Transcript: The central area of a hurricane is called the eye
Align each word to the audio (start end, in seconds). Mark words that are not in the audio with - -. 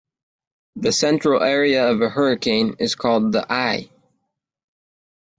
The 0.77 0.91
central 0.91 1.43
area 1.43 1.87
of 1.91 2.01
a 2.01 2.09
hurricane 2.09 2.75
is 2.79 2.95
called 2.95 3.33
the 3.33 3.45
eye 3.53 3.91